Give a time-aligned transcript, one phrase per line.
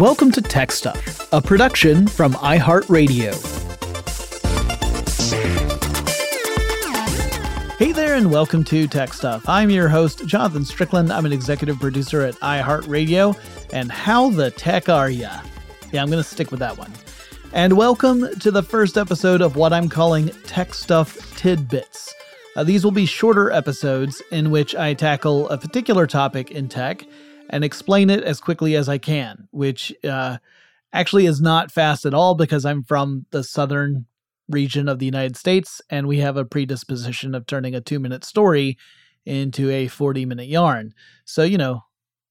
[0.00, 3.32] Welcome to Tech Stuff, a production from iHeartRadio.
[7.78, 9.48] Hey there, and welcome to Tech Stuff.
[9.48, 11.12] I'm your host, Jonathan Strickland.
[11.12, 13.38] I'm an executive producer at iHeartRadio.
[13.72, 15.40] And how the tech are ya?
[15.92, 16.92] Yeah, I'm going to stick with that one.
[17.52, 22.12] And welcome to the first episode of what I'm calling Tech Stuff Tidbits.
[22.56, 27.04] Uh, these will be shorter episodes in which I tackle a particular topic in tech
[27.50, 30.38] and explain it as quickly as I can, which uh,
[30.92, 34.06] actually is not fast at all because I'm from the southern
[34.48, 38.24] region of the United States and we have a predisposition of turning a two minute
[38.24, 38.76] story
[39.24, 40.92] into a 40 minute yarn.
[41.24, 41.84] So, you know,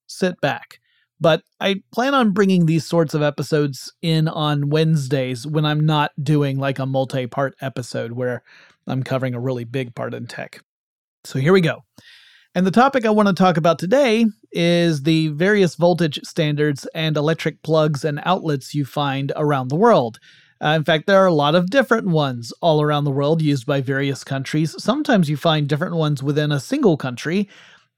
[0.07, 0.79] sit back.
[1.19, 6.11] But I plan on bringing these sorts of episodes in on Wednesdays when I'm not
[6.21, 8.43] doing like a multi part episode where
[8.87, 10.61] I'm covering a really big part in tech.
[11.23, 11.83] So here we go.
[12.55, 17.17] And the topic I want to talk about today is the various voltage standards and
[17.17, 20.19] electric plugs and outlets you find around the world.
[20.63, 23.65] Uh, in fact, there are a lot of different ones all around the world used
[23.65, 24.75] by various countries.
[24.77, 27.49] Sometimes you find different ones within a single country,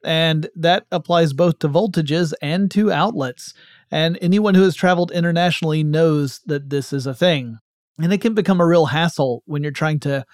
[0.05, 3.53] and that applies both to voltages and to outlets.
[3.91, 7.59] And anyone who has traveled internationally knows that this is a thing.
[7.99, 10.25] And it can become a real hassle when you're trying to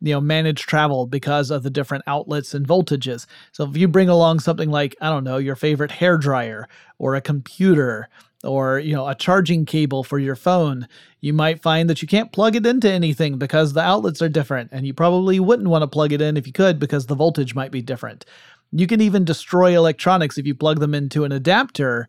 [0.00, 3.26] you know manage travel because of the different outlets and voltages.
[3.52, 6.68] So if you bring along something like i don't know your favorite hair dryer
[6.98, 8.08] or a computer
[8.44, 10.86] or you know a charging cable for your phone
[11.20, 14.70] you might find that you can't plug it into anything because the outlets are different.
[14.72, 17.54] And you probably wouldn't want to plug it in if you could because the voltage
[17.54, 18.24] might be different.
[18.70, 22.08] You can even destroy electronics if you plug them into an adapter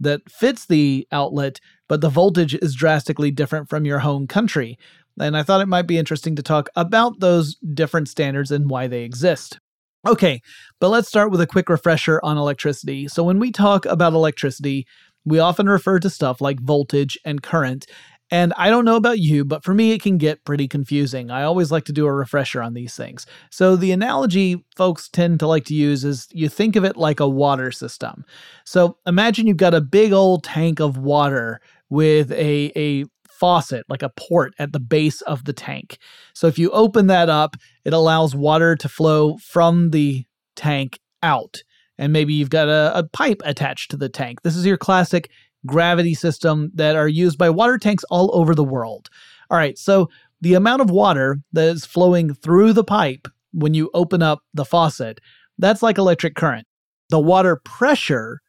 [0.00, 4.78] that fits the outlet but the voltage is drastically different from your home country
[5.18, 8.86] and I thought it might be interesting to talk about those different standards and why
[8.86, 9.58] they exist.
[10.06, 10.40] Okay,
[10.80, 13.06] but let's start with a quick refresher on electricity.
[13.08, 14.86] So, when we talk about electricity,
[15.24, 17.86] we often refer to stuff like voltage and current.
[18.32, 21.30] And I don't know about you, but for me, it can get pretty confusing.
[21.32, 23.26] I always like to do a refresher on these things.
[23.50, 27.20] So, the analogy folks tend to like to use is you think of it like
[27.20, 28.24] a water system.
[28.64, 33.04] So, imagine you've got a big old tank of water with a, a
[33.40, 35.98] faucet, like a port at the base of the tank.
[36.34, 40.24] So if you open that up, it allows water to flow from the
[40.54, 41.62] tank out.
[41.98, 44.42] And maybe you've got a, a pipe attached to the tank.
[44.42, 45.30] This is your classic
[45.66, 49.08] gravity system that are used by water tanks all over the world.
[49.50, 50.08] All right, so
[50.40, 54.64] the amount of water that is flowing through the pipe when you open up the
[54.64, 55.20] faucet,
[55.58, 56.66] that's like electric current.
[57.10, 58.40] The water pressure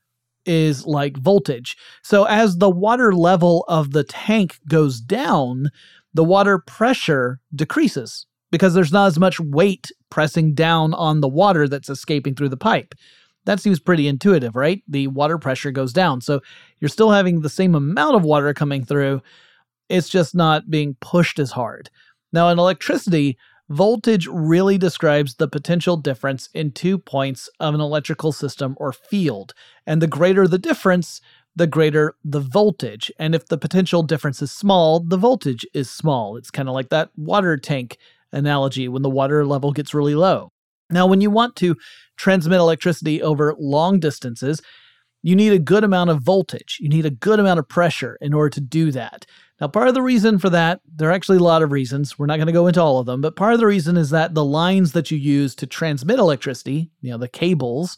[0.46, 1.78] is like voltage.
[2.03, 5.69] So as the water level of the tank goes down,
[6.13, 11.68] the water pressure decreases because there's not as much weight pressing down on the water
[11.68, 12.94] that's escaping through the pipe.
[13.46, 14.84] That seems pretty intuitive, right?
[14.88, 16.22] The water pressure goes down.
[16.22, 16.41] So
[16.79, 19.22] you're still having the same amount of water coming through.
[19.90, 21.90] It's just not being pushed as hard.
[22.34, 23.38] Now, in electricity,
[23.72, 29.54] Voltage really describes the potential difference in two points of an electrical system or field,
[29.88, 31.22] and the greater the difference,
[31.56, 33.09] the greater the voltage.
[33.18, 36.36] And if the potential difference is small, the voltage is small.
[36.36, 37.98] It's kind of like that water tank
[38.34, 40.52] analogy when the water level gets really low.
[40.90, 41.78] Now, when you want to
[42.18, 44.62] transmit electricity over long distances,
[45.24, 46.78] you need a good amount of voltage.
[46.82, 49.26] You need a good amount of pressure in order to do that.
[49.61, 52.17] Now, part of the reason for that, there are actually a lot of reasons.
[52.17, 54.09] We're not going to go into all of them, but part of the reason is
[54.09, 57.95] that the lines that you use to transmit electricity, you know, the cables,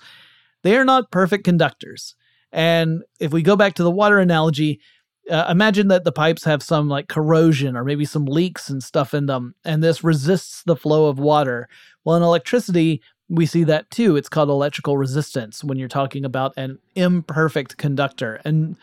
[0.64, 2.16] they are not perfect conductors.
[2.52, 4.82] And if we go back to the water analogy,
[5.32, 9.14] uh, imagine that the pipes have some like corrosion or maybe some leaks and stuff
[9.14, 11.70] in them, and this resists the flow of water.
[12.04, 14.18] Well, in electricity, we see that too.
[14.18, 18.42] It's called electrical resistance when you're talking about an imperfect conductor.
[18.44, 18.76] And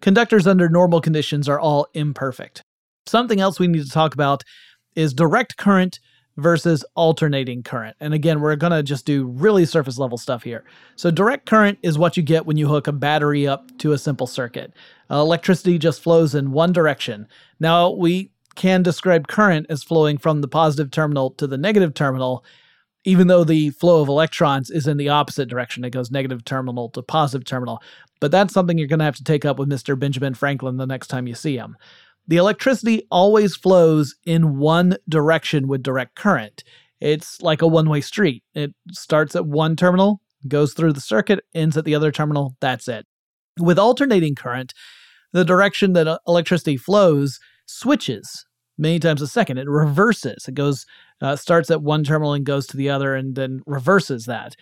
[0.00, 2.62] Conductors under normal conditions are all imperfect.
[3.06, 4.44] Something else we need to talk about
[4.94, 5.98] is direct current
[6.36, 7.96] versus alternating current.
[8.00, 10.64] And again, we're going to just do really surface level stuff here.
[10.94, 13.98] So, direct current is what you get when you hook a battery up to a
[13.98, 14.72] simple circuit.
[15.10, 17.26] Uh, electricity just flows in one direction.
[17.58, 22.44] Now, we can describe current as flowing from the positive terminal to the negative terminal,
[23.08, 25.82] even though the flow of electrons is in the opposite direction.
[25.82, 27.82] It goes negative terminal to positive terminal.
[28.20, 29.98] But that's something you're going to have to take up with Mr.
[29.98, 31.74] Benjamin Franklin the next time you see him.
[32.26, 36.64] The electricity always flows in one direction with direct current.
[37.00, 38.44] It's like a one way street.
[38.52, 42.56] It starts at one terminal, goes through the circuit, ends at the other terminal.
[42.60, 43.06] That's it.
[43.58, 44.74] With alternating current,
[45.32, 48.44] the direction that electricity flows switches
[48.78, 49.58] many times a second.
[49.58, 50.46] It reverses.
[50.48, 50.86] It goes
[51.20, 54.56] uh, starts at one terminal and goes to the other, and then reverses that.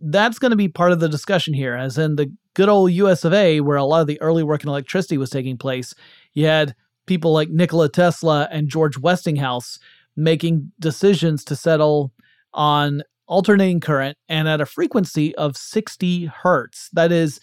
[0.00, 3.24] That's going to be part of the discussion here, as in the good old US
[3.24, 5.94] of A, where a lot of the early work in electricity was taking place,
[6.32, 6.74] you had
[7.06, 9.78] people like Nikola Tesla and George Westinghouse
[10.16, 12.12] making decisions to settle
[12.54, 16.88] on alternating current and at a frequency of 60 hertz.
[16.92, 17.40] That is,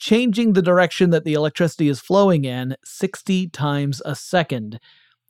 [0.00, 4.80] changing the direction that the electricity is flowing in 60 times a second.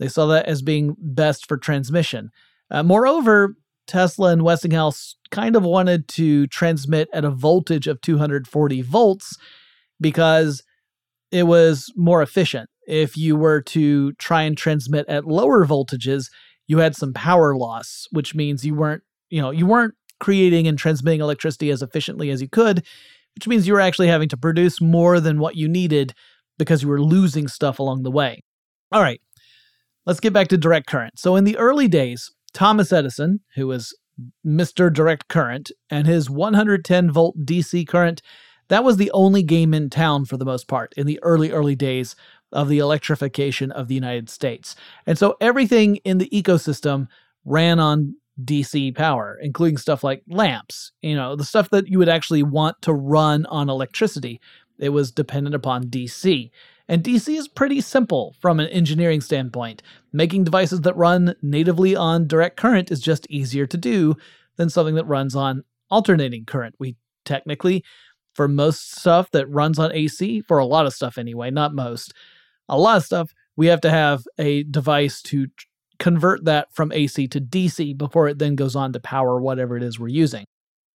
[0.00, 2.30] They saw that as being best for transmission.
[2.70, 3.54] Uh, moreover,
[3.86, 9.36] Tesla and Westinghouse kind of wanted to transmit at a voltage of 240 volts
[10.00, 10.62] because
[11.30, 12.68] it was more efficient.
[12.86, 16.30] If you were to try and transmit at lower voltages,
[16.66, 20.78] you had some power loss, which means you weren't, you know, you weren't creating and
[20.78, 22.84] transmitting electricity as efficiently as you could,
[23.34, 26.14] which means you were actually having to produce more than what you needed
[26.58, 28.42] because you were losing stuff along the way.
[28.92, 29.20] All right,
[30.10, 31.20] let's get back to direct current.
[31.20, 33.96] So, in the early days, Thomas Edison, who was
[34.44, 34.92] Mr.
[34.92, 38.20] Direct Current, and his 110 volt DC current,
[38.66, 41.76] that was the only game in town for the most part in the early, early
[41.76, 42.16] days
[42.50, 44.74] of the electrification of the United States.
[45.06, 47.06] And so everything in the ecosystem
[47.44, 52.08] ran on DC power, including stuff like lamps, you know, the stuff that you would
[52.08, 54.40] actually want to run on electricity.
[54.80, 56.50] It was dependent upon DC.
[56.90, 59.80] And DC is pretty simple from an engineering standpoint.
[60.12, 64.16] Making devices that run natively on direct current is just easier to do
[64.56, 66.74] than something that runs on alternating current.
[66.80, 67.84] We technically,
[68.34, 72.12] for most stuff that runs on AC, for a lot of stuff anyway, not most,
[72.68, 75.46] a lot of stuff, we have to have a device to
[76.00, 79.84] convert that from AC to DC before it then goes on to power whatever it
[79.84, 80.44] is we're using.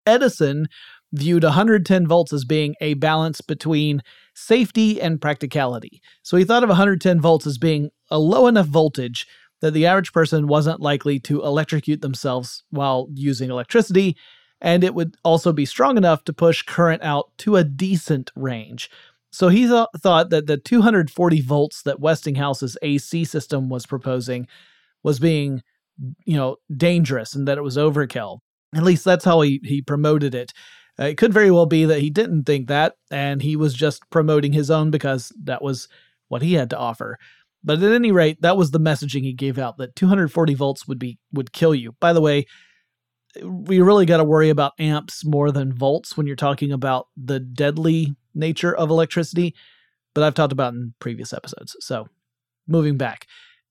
[0.06, 0.66] Edison
[1.12, 4.02] viewed 110 volts as being a balance between
[4.34, 6.02] safety and practicality.
[6.22, 9.26] So he thought of 110 volts as being a low enough voltage
[9.60, 14.16] that the average person wasn't likely to electrocute themselves while using electricity,
[14.60, 18.90] and it would also be strong enough to push current out to a decent range.
[19.30, 24.46] So he th- thought that the 240 volts that Westinghouse's AC system was proposing
[25.02, 25.62] was being,
[26.24, 28.38] you know, dangerous and that it was overkill.
[28.74, 30.52] At least that's how he, he promoted it.
[30.98, 34.08] Uh, it could very well be that he didn't think that, and he was just
[34.10, 35.88] promoting his own because that was
[36.28, 37.18] what he had to offer.
[37.64, 40.98] But at any rate, that was the messaging he gave out that 240 volts would
[40.98, 41.92] be would kill you.
[41.98, 42.46] By the way,
[43.42, 47.40] we really got to worry about amps more than volts when you're talking about the
[47.40, 49.54] deadly nature of electricity,
[50.14, 51.74] but I've talked about in previous episodes.
[51.80, 52.08] So,
[52.68, 53.26] moving back.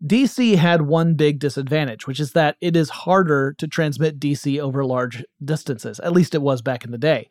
[0.05, 4.83] DC had one big disadvantage, which is that it is harder to transmit DC over
[4.83, 6.00] large distances.
[6.00, 7.29] At least it was back in the day.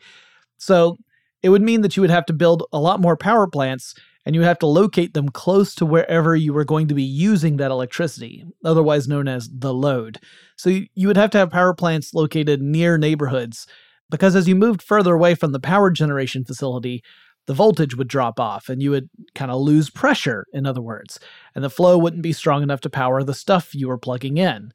[0.57, 0.97] So
[1.43, 4.35] it would mean that you would have to build a lot more power plants and
[4.35, 7.73] you have to locate them close to wherever you were going to be using that
[7.73, 10.21] electricity, otherwise known as the load.
[10.57, 13.67] So you would have to have power plants located near neighborhoods
[14.11, 17.03] because as you moved further away from the power generation facility,
[17.47, 21.19] the voltage would drop off and you would kind of lose pressure, in other words,
[21.55, 24.73] and the flow wouldn't be strong enough to power the stuff you were plugging in.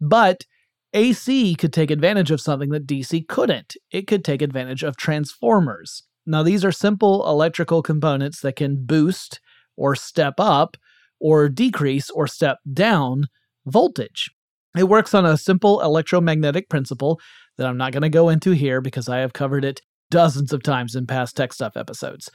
[0.00, 0.44] But
[0.92, 3.76] AC could take advantage of something that DC couldn't.
[3.90, 6.02] It could take advantage of transformers.
[6.26, 9.40] Now, these are simple electrical components that can boost
[9.76, 10.76] or step up
[11.20, 13.26] or decrease or step down
[13.66, 14.30] voltage.
[14.76, 17.20] It works on a simple electromagnetic principle
[17.56, 19.80] that I'm not going to go into here because I have covered it
[20.10, 22.30] dozens of times in past tech stuff episodes.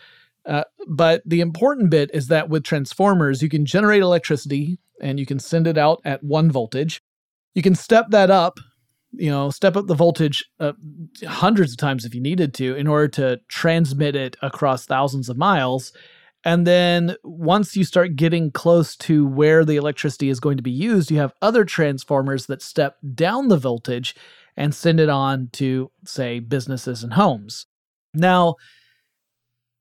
[0.46, 5.26] Uh, but the important bit is that with transformers, you can generate electricity and you
[5.26, 7.02] can send it out at one voltage.
[7.56, 8.60] You can step that up,
[9.12, 10.74] you know, step up the voltage uh,
[11.26, 15.38] hundreds of times if you needed to in order to transmit it across thousands of
[15.38, 15.92] miles.
[16.46, 20.72] And then once you start getting close to where the electricity is going to be
[20.72, 24.16] used, you have other transformers that step down the voltage
[24.56, 27.66] and send it on to, say, businesses and homes.
[28.14, 28.56] Now,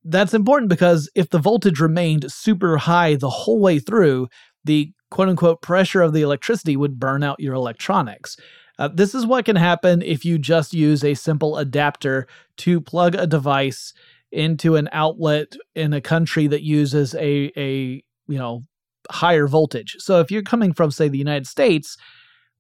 [0.05, 4.29] that's important because if the voltage remained super high the whole way through,
[4.65, 8.37] the quote unquote pressure of the electricity would burn out your electronics.
[8.79, 13.15] Uh, this is what can happen if you just use a simple adapter to plug
[13.15, 13.93] a device
[14.35, 18.63] into an outlet in a country that uses a, a you know
[19.11, 19.97] higher voltage.
[19.99, 21.97] So if you're coming from say the United States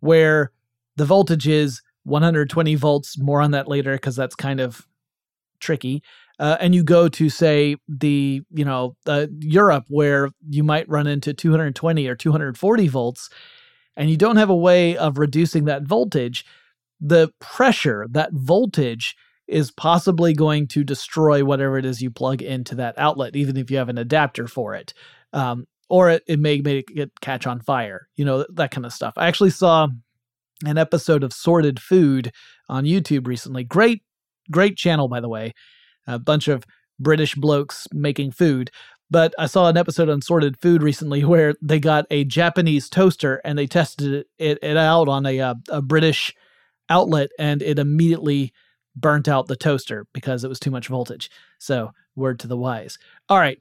[0.00, 0.52] where
[0.96, 3.18] the voltage is 120 volts.
[3.18, 4.86] More on that later because that's kind of
[5.60, 6.02] tricky.
[6.38, 11.06] Uh, and you go to say the you know uh, Europe where you might run
[11.06, 13.30] into 220 or 240 volts,
[13.96, 16.44] and you don't have a way of reducing that voltage.
[17.00, 22.74] The pressure, that voltage, is possibly going to destroy whatever it is you plug into
[22.76, 24.94] that outlet, even if you have an adapter for it.
[25.32, 28.92] Um, or it, it may make it catch on fire, you know, that kind of
[28.92, 29.14] stuff.
[29.16, 29.88] I actually saw
[30.64, 32.32] an episode of Sorted Food
[32.68, 33.64] on YouTube recently.
[33.64, 34.02] Great,
[34.50, 35.52] great channel, by the way.
[36.06, 36.64] A bunch of
[36.98, 38.70] British blokes making food.
[39.10, 43.40] But I saw an episode on Sorted Food recently where they got a Japanese toaster
[43.44, 46.34] and they tested it, it, it out on a, uh, a British
[46.88, 48.52] outlet and it immediately
[48.96, 51.30] burnt out the toaster because it was too much voltage.
[51.58, 52.98] So, word to the wise.
[53.28, 53.58] All right.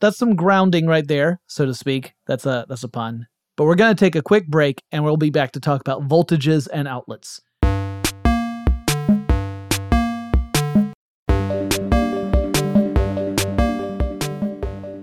[0.00, 2.14] That's some grounding right there, so to speak.
[2.26, 3.26] That's a that's a pun.
[3.56, 6.08] But we're going to take a quick break and we'll be back to talk about
[6.08, 7.40] voltages and outlets.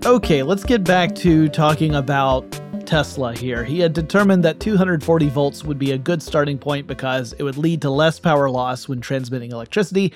[0.04, 2.44] Okay, let's get back to talking about
[2.92, 3.64] Tesla here.
[3.64, 7.56] He had determined that 240 volts would be a good starting point because it would
[7.56, 10.12] lead to less power loss when transmitting electricity.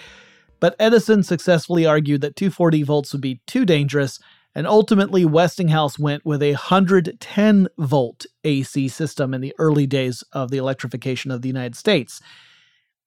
[0.61, 4.21] But Edison successfully argued that 240 volts would be too dangerous,
[4.55, 10.51] and ultimately Westinghouse went with a 110 volt AC system in the early days of
[10.51, 12.21] the electrification of the United States.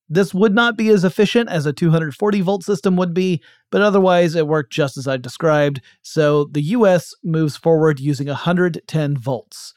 [0.10, 4.36] This would not be as efficient as a 240 volt system would be, but otherwise
[4.36, 5.82] it worked just as I described.
[6.02, 9.74] So the US moves forward using 110 volts.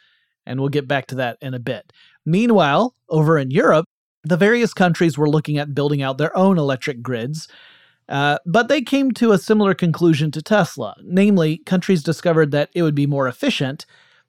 [0.47, 1.93] And we'll get back to that in a bit.
[2.25, 3.87] Meanwhile, over in Europe,
[4.25, 7.49] the various countries were looking at building out their own electric grids.
[8.09, 10.95] Uh, but they came to a similar conclusion to Tesla.
[11.03, 13.87] Namely, countries discovered that it would be more efficient,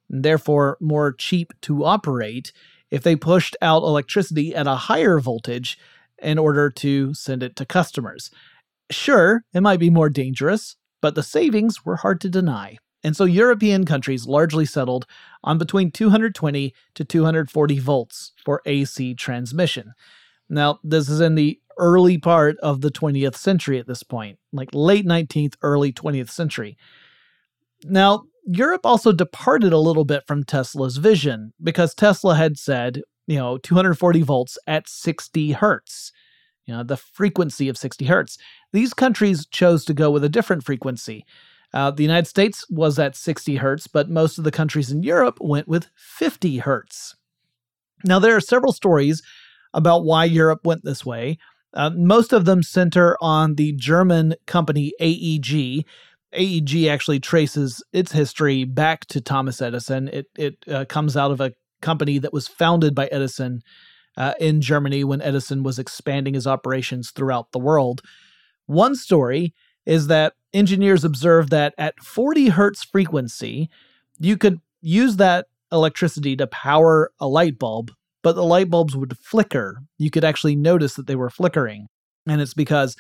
[0.10, 2.52] and therefore more cheap to operate,
[2.94, 5.80] if they pushed out electricity at a higher voltage
[6.22, 8.30] in order to send it to customers.
[8.92, 12.78] Sure, it might be more dangerous, but the savings were hard to deny.
[13.04, 15.08] And so European countries largely settled
[15.44, 19.94] on between 220 to 240 volts for AC transmission.
[20.48, 24.70] Now, this is in the early part of the 20th century at this point, like
[24.72, 26.78] late 19th, early 20th century.
[27.84, 33.38] Now, Europe also departed a little bit from Tesla's vision because Tesla had said, you
[33.38, 36.12] know, 240 volts at 60 hertz,
[36.66, 38.38] you know, the frequency of 60 hertz.
[38.74, 41.26] These countries chose to go with a different frequency.
[41.74, 45.38] Uh, the United States was at 60 hertz, but most of the countries in Europe
[45.42, 47.16] went with 50 hertz.
[48.04, 49.24] Now, there are several stories
[49.74, 51.38] about why Europe went this way.
[51.74, 55.86] Uh, most of them center on the German company AEG.
[56.34, 60.08] AEG actually traces its history back to Thomas Edison.
[60.10, 63.62] It it uh, comes out of a company that was founded by Edison
[64.18, 68.02] uh, in Germany when Edison was expanding his operations throughout the world.
[68.66, 69.54] One story
[69.86, 73.70] is that engineers observed that at 40 hertz frequency,
[74.20, 79.18] you could use that electricity to power a light bulb, but the light bulbs would
[79.18, 79.80] flicker.
[79.98, 81.88] You could actually notice that they were flickering.
[82.28, 82.96] And it's because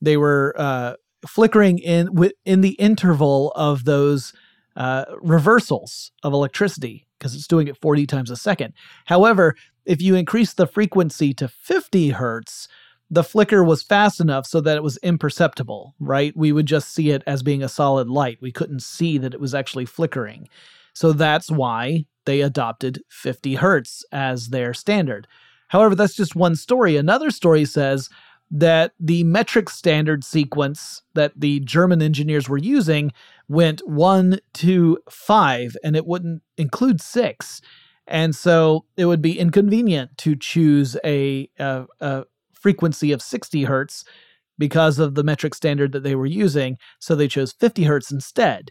[0.00, 0.94] they were uh,
[1.26, 2.08] flickering in
[2.44, 4.32] in the interval of those
[4.76, 8.74] uh, reversals of electricity because it's doing it 40 times a second.
[9.06, 9.54] However,
[9.86, 12.68] if you increase the frequency to 50 hertz,
[13.08, 16.36] the flicker was fast enough so that it was imperceptible, right?
[16.36, 18.38] We would just see it as being a solid light.
[18.42, 20.48] We couldn't see that it was actually flickering.
[20.92, 25.28] So that's why they adopted 50 hertz as their standard.
[25.68, 26.96] However, that's just one story.
[26.96, 28.08] Another story says
[28.50, 33.12] that the metric standard sequence that the German engineers were using
[33.48, 37.60] went one, two, five, and it wouldn't include six.
[38.06, 44.04] And so it would be inconvenient to choose a, a, a frequency of 60 hertz
[44.58, 46.78] because of the metric standard that they were using.
[46.98, 48.70] So they chose 50 hertz instead.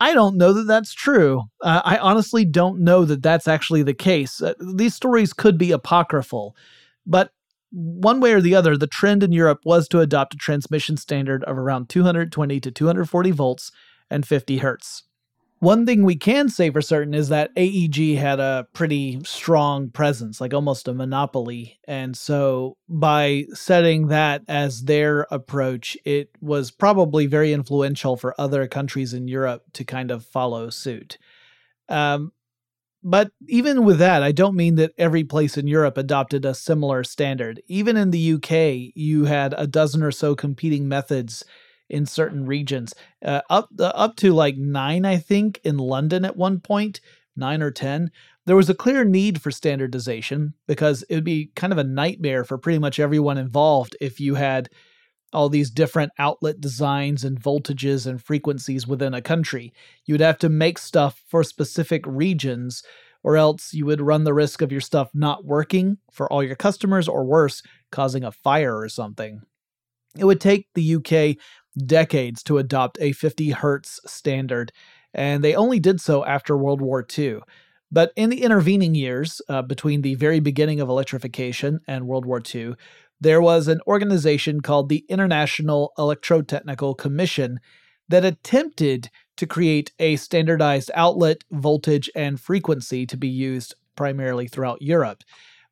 [0.00, 1.42] I don't know that that's true.
[1.60, 4.40] Uh, I honestly don't know that that's actually the case.
[4.40, 6.54] Uh, these stories could be apocryphal,
[7.04, 7.32] but
[7.70, 11.44] one way or the other, the trend in Europe was to adopt a transmission standard
[11.44, 13.70] of around 220 to 240 volts
[14.10, 15.04] and 50 hertz.
[15.60, 20.40] One thing we can say for certain is that AEG had a pretty strong presence,
[20.40, 21.80] like almost a monopoly.
[21.88, 28.68] And so by setting that as their approach, it was probably very influential for other
[28.68, 31.18] countries in Europe to kind of follow suit.
[31.88, 32.32] Um,
[33.08, 37.02] but even with that, I don't mean that every place in Europe adopted a similar
[37.04, 37.62] standard.
[37.66, 41.42] Even in the UK, you had a dozen or so competing methods
[41.88, 46.36] in certain regions, uh, up uh, up to like nine, I think, in London at
[46.36, 47.00] one point,
[47.34, 48.10] nine or ten.
[48.44, 52.44] There was a clear need for standardization because it would be kind of a nightmare
[52.44, 54.68] for pretty much everyone involved if you had
[55.32, 59.72] all these different outlet designs and voltages and frequencies within a country.
[60.04, 62.82] You would have to make stuff for specific regions,
[63.22, 66.56] or else you would run the risk of your stuff not working for all your
[66.56, 69.42] customers, or worse, causing a fire or something.
[70.16, 71.36] It would take the UK
[71.86, 74.72] decades to adopt a 50 hertz standard,
[75.12, 77.40] and they only did so after World War II.
[77.90, 82.42] But in the intervening years, uh, between the very beginning of electrification and World War
[82.54, 82.74] II,
[83.20, 87.60] there was an organization called the International Electrotechnical Commission
[88.08, 94.82] that attempted to create a standardized outlet, voltage, and frequency to be used primarily throughout
[94.82, 95.22] Europe.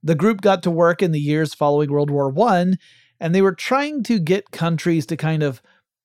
[0.02, 2.74] The group got to work in the years following World War I,
[3.18, 5.62] and they were trying to get countries to kind of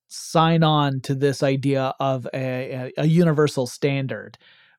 [0.07, 4.37] sign on to this idea of a, a, a universal standard.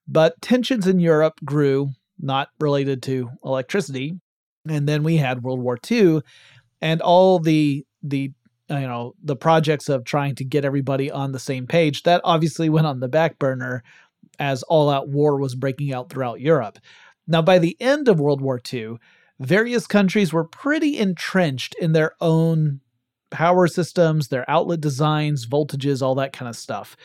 [0.09, 4.21] But tensions in Europe grew, not related to electricity.
[4.69, 6.21] And then we had World War II,
[6.81, 8.33] and all the the
[8.69, 12.69] you know the projects of trying to get everybody on the same page that obviously
[12.69, 13.83] went on the back burner
[14.39, 16.79] as all out war was breaking out throughout Europe.
[17.27, 18.97] Now by the end of World War II,
[19.39, 22.81] various countries were pretty entrenched in their own
[23.31, 26.97] power systems, their outlet designs, voltages, all that kind of stuff.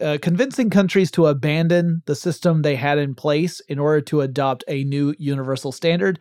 [0.00, 4.64] Uh, convincing countries to abandon the system they had in place in order to adopt
[4.66, 6.18] a new universal standard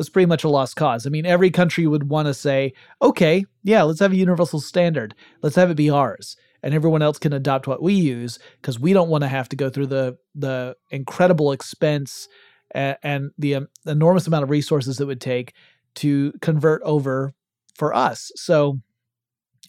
[0.00, 1.06] was pretty much a lost cause.
[1.06, 5.14] I mean, every country would want to say, okay, yeah, let's have a universal standard.
[5.42, 6.38] Let's have it be ours.
[6.62, 9.56] And everyone else can adopt what we use because we don't want to have to
[9.56, 12.28] go through the the incredible expense
[12.70, 15.52] and, and the um, enormous amount of resources it would take
[15.96, 17.34] to convert over
[17.74, 18.32] for us.
[18.36, 18.80] So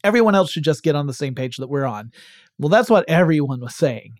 [0.01, 2.11] everyone else should just get on the same page that we're on.
[2.57, 4.19] Well, that's what everyone was saying.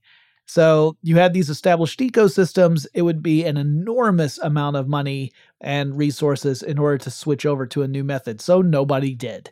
[0.52, 5.32] So you had these established ecosystems, it would be an enormous amount of money
[5.62, 8.42] and resources in order to switch over to a new method.
[8.42, 9.50] So nobody did.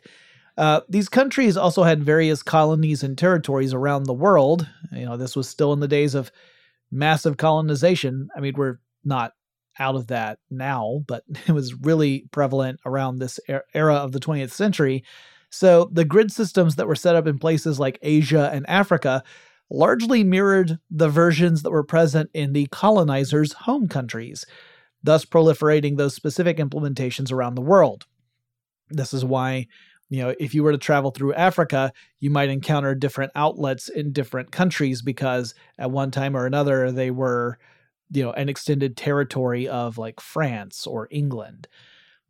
[0.58, 4.68] Uh, these countries also had various colonies and territories around the world.
[4.92, 6.30] You know, this was still in the days of
[6.90, 8.28] massive colonization.
[8.36, 9.32] I mean, we're not
[9.78, 13.40] out of that now, but it was really prevalent around this
[13.72, 15.02] era of the 20th century.
[15.48, 19.24] So the grid systems that were set up in places like Asia and Africa
[19.70, 24.44] largely mirrored the versions that were present in the colonizers' home countries,
[25.02, 28.06] thus proliferating those specific implementations around the world.
[28.90, 29.66] This is why,
[30.08, 34.12] you know, if you were to travel through Africa, you might encounter different outlets in
[34.12, 37.58] different countries because at one time or another they were
[38.10, 41.68] you know, an extended territory of like France or England.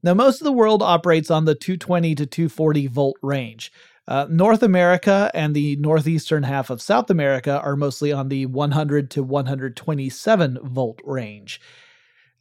[0.03, 3.72] Now, most of the world operates on the 220 to 240 volt range.
[4.11, 9.09] Uh, North America and the northeastern half of South America are mostly on the 100
[9.12, 11.61] to 127 volt range.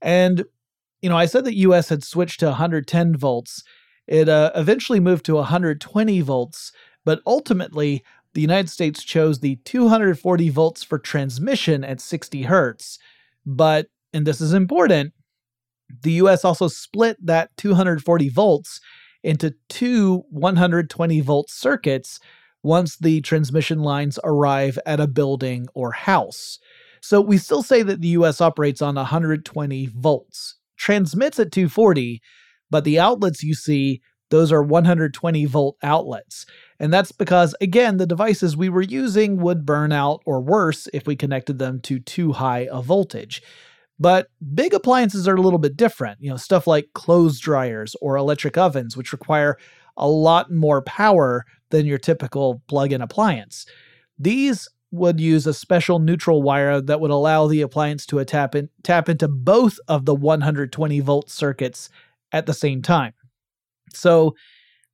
[0.02, 0.46] And,
[1.04, 3.64] you know, I said that US had switched to 110 volts.
[4.08, 6.72] It uh, eventually moved to 120 volts,
[7.06, 8.04] but ultimately,
[8.34, 12.98] the United States chose the 240 volts for transmission at 60 hertz.
[13.46, 15.14] But, and this is important,
[16.02, 18.82] the US also split that 240 volts
[19.24, 22.20] into two 120 volt circuits
[22.64, 26.60] once the transmission lines arrive at a building or house.
[27.02, 32.22] So we still say that the US operates on 120 volts, transmits at 240,
[32.70, 36.46] but the outlets you see, those are 120 volt outlets.
[36.80, 41.08] And that's because, again, the devices we were using would burn out or worse if
[41.08, 43.42] we connected them to too high a voltage.
[44.00, 48.16] But big appliances are a little bit different, you know, stuff like clothes dryers or
[48.16, 49.58] electric ovens, which require
[49.98, 53.66] a lot more power than your typical plug in appliance.
[54.18, 58.70] These would use a special neutral wire that would allow the appliance to tap, in,
[58.84, 61.90] tap into both of the 120 volt circuits
[62.32, 63.14] at the same time.
[63.94, 64.36] So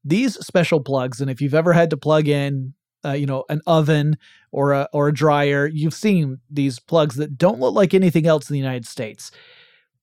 [0.04, 2.74] these special plugs, and if you've ever had to plug in,
[3.06, 4.18] uh, you know, an oven
[4.52, 8.50] or a or a dryer, you've seen these plugs that don't look like anything else
[8.50, 9.32] in the United States.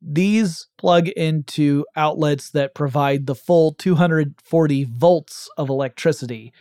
[0.01, 6.53] These plug into outlets that provide the full 240 volts of electricity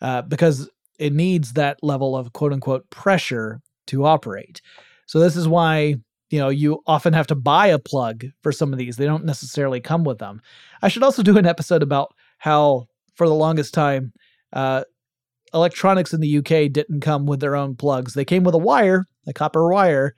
[0.00, 4.60] uh, because it needs that level of quote unquote pressure to operate.
[5.06, 5.96] So this is why
[6.30, 8.96] you know you often have to buy a plug for some of these.
[8.96, 10.40] They don't necessarily come with them.
[10.82, 14.12] I should also do an episode about how for the longest time,
[14.52, 14.84] uh,
[15.52, 18.14] electronics in the UK didn't come with their own plugs.
[18.14, 20.14] They came with a wire, a copper wire,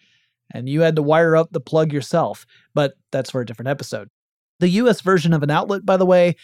[0.53, 2.47] and you had to wire up the plug yourself.
[2.75, 4.09] But that's for a different episode.
[4.61, 6.37] The US version of an outlet, by the way,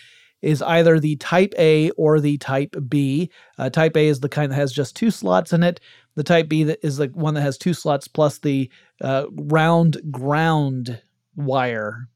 [0.42, 3.30] is either the Type A or the Type B.
[3.58, 5.80] Uh, type A is the kind that has just two slots in it.
[6.14, 8.70] The Type B is the one that has two slots plus the
[9.00, 11.00] uh, round ground
[11.36, 12.08] wire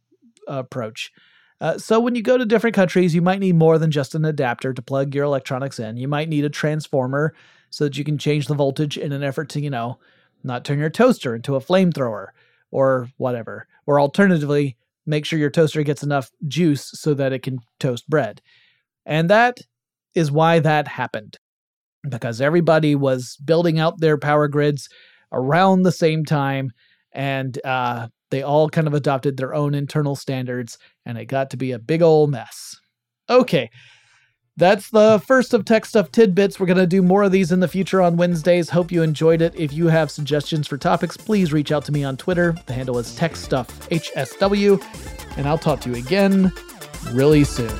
[0.46, 1.12] approach.
[1.62, 4.24] Uh, so when you go to different countries, you might need more than just an
[4.24, 5.96] adapter to plug your electronics in.
[5.96, 7.34] You might need a transformer
[7.70, 10.00] so that you can change the voltage in an effort to, you know,
[10.42, 12.28] not turn your toaster into a flamethrower
[12.72, 13.68] or whatever.
[13.86, 18.42] Or alternatively, make sure your toaster gets enough juice so that it can toast bread.
[19.06, 19.60] And that
[20.16, 21.38] is why that happened.
[22.08, 24.88] Because everybody was building out their power grids
[25.30, 26.72] around the same time
[27.12, 31.56] and uh, they all kind of adopted their own internal standards, and it got to
[31.56, 32.74] be a big old mess.
[33.30, 33.70] Okay.
[34.56, 36.58] That's the first of Tech Stuff Tidbits.
[36.58, 38.70] We're going to do more of these in the future on Wednesdays.
[38.70, 39.54] Hope you enjoyed it.
[39.54, 42.54] If you have suggestions for topics, please reach out to me on Twitter.
[42.66, 45.36] The handle is TechStuffHSW.
[45.36, 46.52] And I'll talk to you again
[47.12, 47.72] really soon.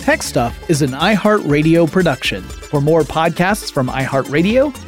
[0.00, 2.42] Tech Stuff is an iHeartRadio production.
[2.42, 4.87] For more podcasts from iHeartRadio,